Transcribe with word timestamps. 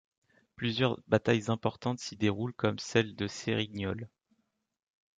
Plusieurs 0.55 0.99
batailles 1.07 1.51
importantes 1.51 1.99
s'y 1.99 2.15
déroulent 2.17 2.55
comme 2.55 2.79
celle 2.79 3.13
de 3.15 3.27
Cérignole. 3.27 4.09